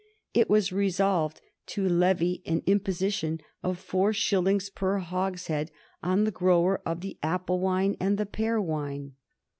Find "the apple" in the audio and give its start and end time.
7.01-7.59